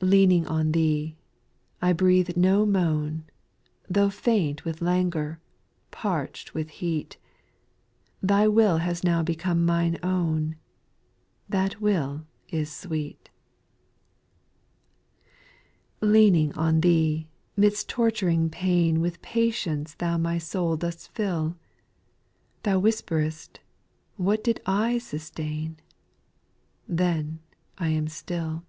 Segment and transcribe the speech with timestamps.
[0.00, 1.16] Leaning on Thee,
[1.80, 3.24] I breathe no moan,
[3.88, 5.40] Though faint with languor,
[5.90, 7.16] parch'd with heat;
[8.20, 10.56] Thy will has now become my own—
[11.56, 13.30] That will is sweet.
[16.00, 16.10] 4.
[16.10, 17.26] Leaning on Thee,
[17.56, 21.56] midst torturing pain With patience Thou my soul dost fill;
[22.62, 23.60] Thou whisperest"
[24.18, 25.78] What did I sustain?"
[26.86, 27.38] Then
[27.78, 28.64] I am still.